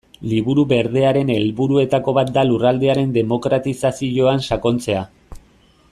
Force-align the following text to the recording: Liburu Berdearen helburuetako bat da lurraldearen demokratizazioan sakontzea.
Liburu 0.29 0.61
Berdearen 0.69 1.29
helburuetako 1.33 2.15
bat 2.19 2.33
da 2.39 2.45
lurraldearen 2.53 3.13
demokratizazioan 3.19 4.45
sakontzea. 4.49 5.09